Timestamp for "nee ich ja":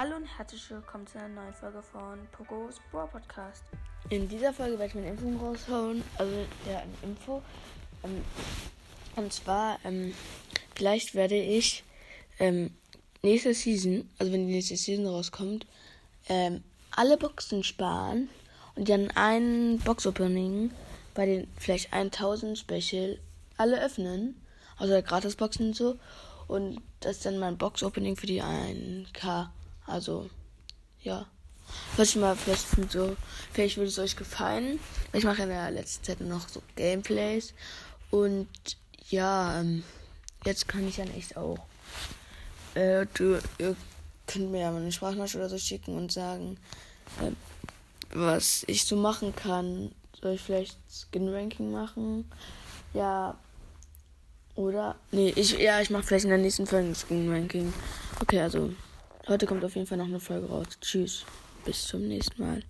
55.12-55.80